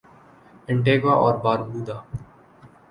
Antigua 0.69 1.13
اور 1.15 1.33
باربودا 1.43 1.97